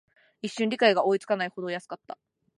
[0.41, 2.17] 一瞬、理解が追いつかないほど安かった